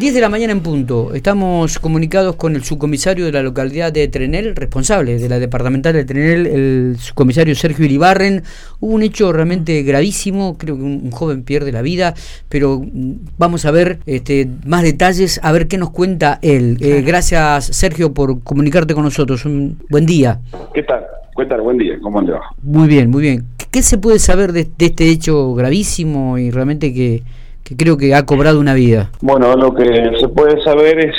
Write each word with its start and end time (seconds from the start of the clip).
10 0.00 0.14
de 0.14 0.20
la 0.22 0.30
mañana 0.30 0.54
en 0.54 0.62
punto. 0.62 1.12
Estamos 1.12 1.78
comunicados 1.78 2.34
con 2.36 2.56
el 2.56 2.64
subcomisario 2.64 3.26
de 3.26 3.32
la 3.32 3.42
localidad 3.42 3.92
de 3.92 4.08
Trenel, 4.08 4.56
responsable 4.56 5.18
de 5.18 5.28
la 5.28 5.38
departamental 5.38 5.92
de 5.92 6.06
Trenel, 6.06 6.46
el 6.46 6.96
subcomisario 6.96 7.54
Sergio 7.54 7.84
Iribarren. 7.84 8.42
Hubo 8.80 8.94
un 8.94 9.02
hecho 9.02 9.30
realmente 9.30 9.82
gravísimo, 9.82 10.56
creo 10.56 10.76
que 10.78 10.82
un, 10.84 11.10
joven 11.10 11.44
pierde 11.44 11.70
la 11.70 11.82
vida, 11.82 12.14
pero 12.48 12.80
mm, 12.80 13.16
vamos 13.36 13.66
a 13.66 13.72
ver 13.72 13.98
este, 14.06 14.48
más 14.64 14.84
detalles, 14.84 15.38
a 15.42 15.52
ver 15.52 15.68
qué 15.68 15.76
nos 15.76 15.90
cuenta 15.90 16.38
él. 16.40 16.78
Eh, 16.80 17.02
gracias 17.02 17.66
Sergio 17.66 18.14
por 18.14 18.42
comunicarte 18.42 18.94
con 18.94 19.04
nosotros. 19.04 19.44
Un 19.44 19.80
buen 19.90 20.06
día. 20.06 20.40
¿Qué 20.72 20.82
tal? 20.82 21.04
Cuéntale, 21.34 21.62
buen 21.62 21.76
día, 21.76 21.98
¿cómo 22.00 22.24
te 22.24 22.32
va? 22.32 22.40
Muy 22.62 22.88
bien, 22.88 23.10
muy 23.10 23.20
bien. 23.20 23.44
¿Qué 23.70 23.82
se 23.82 23.98
puede 23.98 24.18
saber 24.18 24.52
de 24.52 24.66
este 24.78 25.10
hecho 25.10 25.52
gravísimo 25.52 26.38
y 26.38 26.50
realmente 26.50 26.94
que 26.94 27.22
que 27.70 27.76
creo 27.76 27.96
que 27.96 28.12
ha 28.16 28.26
cobrado 28.26 28.58
una 28.58 28.74
vida. 28.74 29.10
Bueno, 29.20 29.54
lo 29.54 29.72
que 29.72 29.84
se 30.18 30.28
puede 30.28 30.60
saber 30.64 30.98
es 31.06 31.14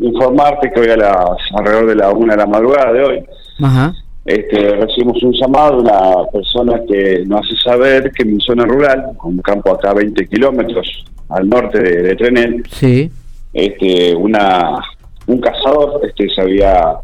informarte 0.00 0.72
que 0.72 0.80
hoy 0.80 0.88
a 0.88 0.96
las 0.96 1.38
alrededor 1.54 1.86
de 1.86 1.94
la 1.94 2.10
una 2.10 2.32
de 2.32 2.38
la 2.38 2.46
madrugada 2.46 2.92
de 2.92 3.04
hoy 3.04 3.24
Este, 4.24 4.74
recibimos 4.76 5.22
un 5.22 5.32
llamado 5.32 5.76
de 5.76 5.82
una 5.82 6.26
persona 6.32 6.80
que 6.88 7.22
nos 7.24 7.46
hace 7.46 7.56
saber 7.62 8.10
que 8.10 8.24
en 8.24 8.34
mi 8.34 8.42
zona 8.42 8.64
rural, 8.64 9.12
un 9.22 9.38
campo 9.38 9.70
acá 9.70 9.90
a 9.90 9.94
20 9.94 10.26
kilómetros 10.26 11.04
al 11.28 11.48
norte 11.48 11.80
de, 11.80 12.16
Trenel, 12.16 12.64
sí. 12.68 13.08
este, 13.52 14.16
una, 14.16 14.80
un 15.28 15.40
cazador 15.40 16.00
este, 16.04 16.28
se 16.30 16.40
había 16.40 16.96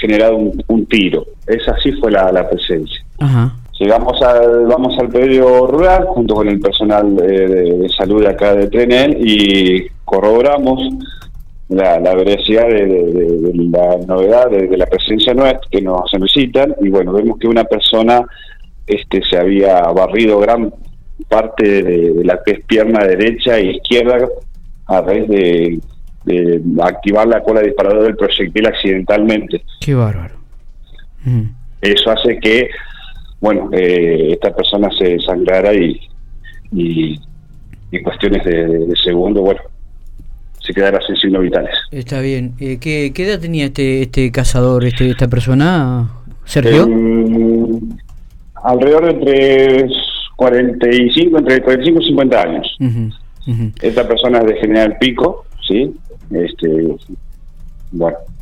generado 0.00 0.36
un, 0.36 0.86
tiro. 0.86 1.24
Esa 1.46 1.76
sí 1.80 1.92
fue 1.92 2.10
la, 2.10 2.32
la 2.32 2.48
presencia. 2.50 3.00
Ajá. 3.20 3.54
Llegamos 3.78 4.22
al, 4.22 4.66
vamos 4.66 4.96
al 5.00 5.08
predio 5.08 5.66
rural 5.66 6.06
junto 6.06 6.36
con 6.36 6.48
el 6.48 6.60
personal 6.60 7.16
de, 7.16 7.88
salud 7.96 8.22
de 8.22 8.28
acá 8.28 8.54
de 8.54 8.68
Trenel 8.68 9.16
y 9.18 9.88
corroboramos 10.04 10.80
la, 11.68 11.98
la 11.98 12.14
veracidad 12.14 12.68
de, 12.68 13.50
la 13.70 13.96
novedad 14.06 14.48
de, 14.48 14.76
la 14.76 14.86
presencia 14.86 15.34
nuestra 15.34 15.68
que 15.70 15.82
nos 15.82 16.08
solicitan 16.08 16.74
y 16.80 16.88
bueno, 16.88 17.12
vemos 17.12 17.38
que 17.38 17.48
una 17.48 17.64
persona 17.64 18.24
este 18.86 19.22
se 19.24 19.38
había 19.38 19.80
barrido 19.80 20.38
gran 20.38 20.72
parte 21.28 21.82
de, 21.82 22.24
la 22.24 22.40
pierna 22.66 23.04
derecha 23.04 23.58
e 23.58 23.72
izquierda 23.72 24.28
a 24.86 25.00
raíz 25.00 25.28
de, 25.28 25.80
activar 26.80 27.26
la 27.26 27.42
cola 27.42 27.60
disparadora 27.60 28.04
del 28.04 28.16
proyectil 28.16 28.66
accidentalmente. 28.66 29.62
Qué 29.80 29.94
bárbaro. 29.94 30.36
Eso 31.82 32.10
hace 32.10 32.38
que 32.38 32.70
bueno, 33.44 33.68
eh, 33.72 34.28
esta 34.32 34.56
persona 34.56 34.88
se 34.98 35.20
sangrara 35.20 35.74
y, 35.74 36.00
y, 36.72 37.20
en 37.92 38.02
cuestiones 38.02 38.42
de, 38.42 38.90
segundo, 39.04 39.42
bueno, 39.42 39.60
se 40.60 40.72
quedara 40.72 40.98
sin 41.06 41.14
signos 41.16 41.42
vitales. 41.42 41.74
Está 41.90 42.22
bien. 42.22 42.54
Eh, 42.58 42.78
¿qué, 42.80 43.12
edad 43.14 43.38
tenía 43.38 43.66
este 43.66 44.00
este 44.00 44.32
cazador, 44.32 44.86
este 44.86 45.10
esta 45.10 45.28
persona, 45.28 46.10
Sergio? 46.46 46.88
alrededor 48.62 49.04
de 49.04 49.10
entre 49.10 49.88
45, 50.36 51.38
entre 51.38 51.60
45 51.60 52.00
y 52.00 52.06
50 52.06 52.42
años. 52.42 52.78
Esta 53.82 54.08
persona 54.08 54.38
es 54.38 54.46
de 54.46 54.56
General 54.56 54.96
Pico, 54.98 55.44
¿sí? 55.68 55.94
Este, 56.30 56.96
bueno, 57.92 58.16
eh, 58.16 58.22
eh, 58.22 58.33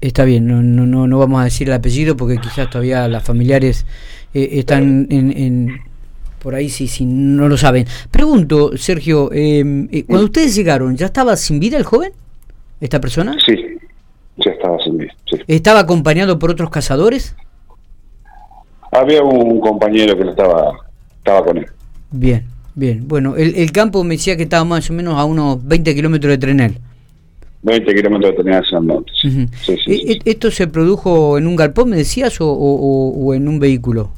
está 0.00 0.24
bien, 0.24 0.46
no, 0.46 0.62
no, 0.62 1.06
no 1.06 1.18
vamos 1.18 1.40
a 1.40 1.44
decir 1.44 1.68
el 1.68 1.74
apellido 1.74 2.16
porque 2.16 2.38
quizás 2.38 2.68
todavía 2.70 3.08
las 3.08 3.22
familiares 3.22 3.86
eh, 4.34 4.48
están 4.52 5.06
en, 5.10 5.80
por 6.40 6.54
ahí 6.54 6.68
si, 6.68 6.88
si 6.88 7.04
no 7.04 7.48
lo 7.48 7.56
saben. 7.56 7.86
Pregunto, 8.10 8.76
Sergio, 8.76 9.30
em, 9.32 9.88
cuando 10.06 10.26
ustedes 10.26 10.54
llegaron, 10.54 10.96
¿ya 10.96 11.06
estaba 11.06 11.36
sin 11.36 11.58
vida 11.60 11.78
el 11.78 11.84
joven? 11.84 12.12
¿Esta 12.80 13.00
persona? 13.00 13.36
Sí, 13.46 13.54
ya 14.36 14.50
estaba 14.50 14.76
sin 14.84 14.98
vida. 14.98 15.14
¿Estaba 15.46 15.80
acompañado 15.80 16.38
por 16.38 16.50
otros 16.50 16.68
cazadores? 16.70 17.34
Había 18.92 19.22
un 19.22 19.58
compañero 19.60 20.16
que 20.16 20.28
estaba, 20.28 20.72
estaba 21.18 21.44
con 21.44 21.58
él. 21.58 21.66
Bien, 22.10 22.44
bien. 22.74 23.08
Bueno, 23.08 23.36
el, 23.36 23.54
el 23.56 23.72
campo 23.72 24.04
me 24.04 24.16
decía 24.16 24.36
que 24.36 24.44
estaba 24.44 24.64
más 24.64 24.90
o 24.90 24.92
menos 24.92 25.18
a 25.18 25.24
unos 25.24 25.66
20 25.66 25.94
kilómetros 25.94 26.30
de 26.30 26.38
Trenel. 26.38 26.78
20 27.64 27.94
kilómetros 27.94 28.44
de 28.44 28.52
el 28.52 28.86
norte. 28.86 29.12
¿Esto 30.24 30.50
se 30.50 30.68
produjo 30.68 31.38
en 31.38 31.46
un 31.46 31.56
galpón, 31.56 31.90
me 31.90 31.96
decías, 31.96 32.36
o, 32.40 33.32
en 33.34 33.48
un 33.48 33.58
vehículo? 33.58 34.10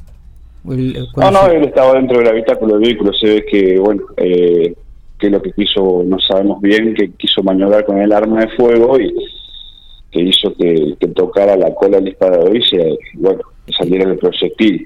no, 0.65 1.31
no, 1.31 1.47
él 1.47 1.63
estaba 1.63 1.93
dentro 1.93 2.17
del 2.19 2.27
habitáculo 2.27 2.73
del 2.73 2.83
vehículo. 2.83 3.13
Se 3.13 3.25
ve 3.25 3.45
que, 3.49 3.79
bueno, 3.79 4.03
eh, 4.17 4.75
que 5.17 5.29
lo 5.29 5.41
que 5.41 5.53
quiso, 5.53 6.03
no 6.05 6.19
sabemos 6.19 6.61
bien, 6.61 6.93
que 6.93 7.11
quiso 7.11 7.41
maniobrar 7.41 7.85
con 7.85 8.01
el 8.01 8.11
arma 8.11 8.41
de 8.41 8.49
fuego 8.49 8.99
y 8.99 9.13
que 10.11 10.21
hizo 10.21 10.53
que, 10.53 10.97
tocara 11.15 11.55
la 11.55 11.73
cola 11.73 11.97
del 11.97 12.05
disparador 12.05 12.55
y 12.55 12.61
se, 12.63 12.99
bueno, 13.13 13.39
saliera 13.77 14.11
el 14.11 14.17
proyectil. 14.17 14.85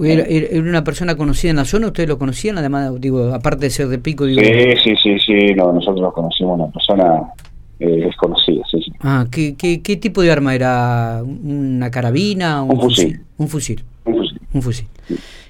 ¿Era, 0.00 0.22
¿Era, 0.22 0.60
una 0.60 0.84
persona 0.84 1.16
conocida 1.16 1.50
en 1.50 1.56
la 1.56 1.64
zona? 1.64 1.88
¿Ustedes 1.88 2.08
lo 2.08 2.18
conocían? 2.18 2.56
Además, 2.58 3.00
digo, 3.00 3.34
aparte 3.34 3.66
de 3.66 3.70
ser 3.70 3.88
de 3.88 3.98
pico, 3.98 4.26
digo. 4.26 4.40
Sí, 4.40 4.76
sí, 4.84 4.94
sí, 5.02 5.18
sí, 5.18 5.54
no, 5.56 5.72
nosotros 5.72 6.00
lo 6.00 6.12
conocimos, 6.12 6.60
una 6.60 6.70
persona 6.70 7.34
eh, 7.80 8.04
desconocida. 8.04 8.62
Sí, 8.70 8.78
Ah, 9.00 9.26
¿qué, 9.30 9.54
qué, 9.56 9.96
tipo 9.96 10.22
de 10.22 10.30
arma 10.30 10.54
era? 10.54 11.22
¿Una 11.22 11.90
carabina? 11.90 12.62
Un, 12.62 12.80
fusil. 12.80 13.20
Un 13.36 13.48
fusil. 13.48 13.84
Un 14.52 14.62
fusil. 14.62 14.86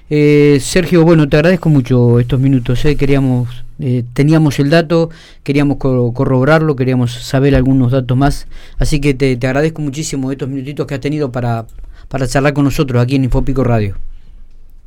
Eh, 0.09 0.57
Sergio, 0.59 1.03
bueno, 1.03 1.27
te 1.29 1.37
agradezco 1.37 1.69
mucho 1.69 2.19
estos 2.19 2.39
minutos. 2.39 2.83
Eh. 2.85 2.95
Queríamos, 2.95 3.63
eh, 3.79 4.03
teníamos 4.13 4.59
el 4.59 4.69
dato, 4.69 5.09
queríamos 5.43 5.77
corroborarlo, 5.77 6.75
queríamos 6.75 7.13
saber 7.13 7.55
algunos 7.55 7.91
datos 7.91 8.17
más. 8.17 8.47
Así 8.77 8.99
que 8.99 9.13
te, 9.13 9.35
te 9.37 9.47
agradezco 9.47 9.81
muchísimo 9.81 10.31
estos 10.31 10.49
minutitos 10.49 10.85
que 10.85 10.95
has 10.95 11.01
tenido 11.01 11.31
para, 11.31 11.65
para 12.07 12.27
charlar 12.27 12.53
con 12.53 12.65
nosotros 12.65 13.01
aquí 13.01 13.15
en 13.15 13.23
Infopico 13.23 13.63
Radio. 13.63 13.95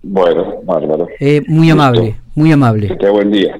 Bueno, 0.03 0.61
bárbaro. 0.63 1.09
muy 1.49 1.71
amable, 1.71 2.17
muy 2.35 2.53
amable. 2.53 2.97
Que 2.99 3.09
buen 3.09 3.33
día. 3.33 3.59